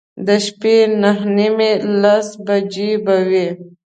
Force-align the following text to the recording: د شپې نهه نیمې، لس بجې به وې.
د 0.25 0.29
شپې 0.45 0.75
نهه 1.01 1.25
نیمې، 1.35 1.71
لس 2.01 2.27
بجې 2.45 2.91
به 3.05 3.15
وې. 3.29 3.47